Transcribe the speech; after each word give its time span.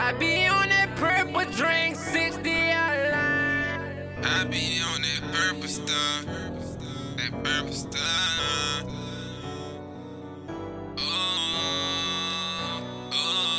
I 0.00 0.12
be 0.12 0.46
on 0.46 0.68
that 0.68 0.94
purple 0.94 1.44
drink, 1.52 1.96
60 1.96 2.50
outline. 2.70 4.08
I 4.22 4.44
be 4.44 4.80
on 4.80 5.02
that 5.02 5.22
purple 5.32 5.68
stuff, 5.68 6.24
that 7.16 7.32
purple 7.42 7.72
stuff. 7.72 8.84
Oh, 10.98 11.02
oh, 13.12 13.50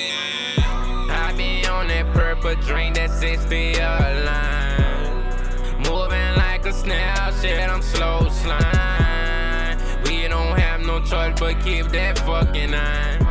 yeah. 0.00 1.28
I 1.28 1.34
be 1.36 1.66
on 1.66 1.88
that 1.88 2.06
purple 2.14 2.54
drink, 2.62 2.94
that 2.96 3.10
60 3.10 3.78
outline. 3.78 5.22
Moving 5.82 6.34
like 6.36 6.64
a 6.64 6.72
snail, 6.72 7.30
shit, 7.42 7.68
I'm 7.68 7.82
slow 7.82 8.30
slime. 8.30 9.78
We 10.04 10.26
don't 10.28 10.58
have 10.58 10.80
no 10.80 11.00
choice 11.00 11.38
but 11.38 11.60
keep 11.62 11.88
that 11.88 12.18
fucking 12.20 12.74
eye. 12.74 13.25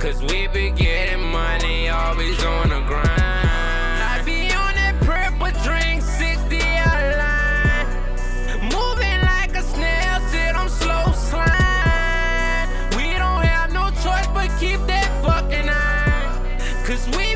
Cause 0.00 0.22
we 0.22 0.46
be 0.46 0.70
getting 0.70 1.24
money, 1.24 1.88
always 1.88 2.42
on 2.44 2.68
the 2.68 2.80
grind. 2.86 3.10
I 3.10 4.22
be 4.24 4.48
on 4.52 4.74
that 4.76 4.94
purple 5.00 5.50
drink, 5.64 6.02
60 6.02 6.60
out 6.86 7.18
line. 7.18 8.62
Moving 8.62 9.20
like 9.22 9.56
a 9.56 9.62
snail, 9.62 10.20
sit 10.30 10.54
on 10.54 10.70
slow 10.70 11.12
slide. 11.12 12.68
We 12.96 13.10
don't 13.18 13.44
have 13.44 13.72
no 13.72 13.90
choice 13.90 14.28
but 14.28 14.48
keep 14.60 14.78
that 14.86 15.10
fucking 15.24 15.68
eye. 15.68 16.84
Cause 16.86 17.04
we 17.18 17.27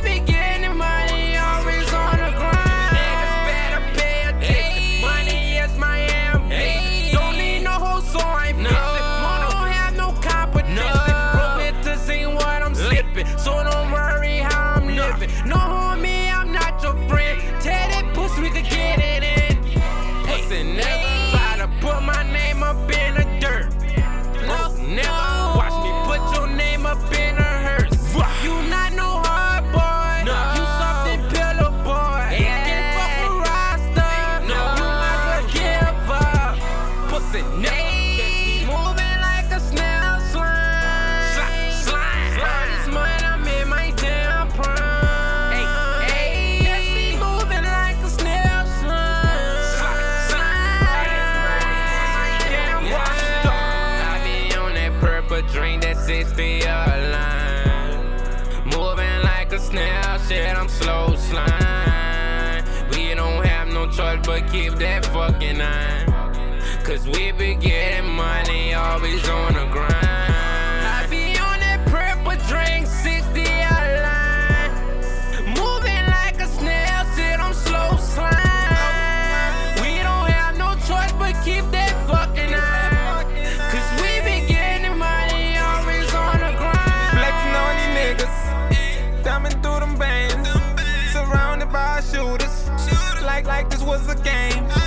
baseline. 61.32 62.96
We 62.96 63.14
don't 63.14 63.44
have 63.44 63.68
no 63.68 63.86
choice 63.90 64.20
but 64.24 64.50
keep 64.50 64.74
that 64.74 65.04
fucking 65.06 65.60
eye. 65.60 66.06
Cause 66.84 67.06
we 67.06 67.32
be 67.32 67.54
getting 67.54 68.10
money, 68.10 68.74
always 68.74 69.28
on 69.28 69.56
a 69.56 69.71
was 93.92 94.08
a 94.08 94.14
game. 94.22 94.81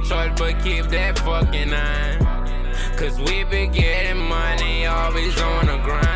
charge, 0.00 0.36
but 0.38 0.62
keep 0.62 0.86
that 0.86 1.18
fucking 1.18 1.72
eye. 1.72 2.18
Cause 2.96 3.18
we 3.18 3.44
been 3.44 3.72
getting 3.72 4.18
money, 4.18 4.86
always 4.86 5.40
on 5.40 5.66
the 5.66 5.78
grind. 5.78 6.13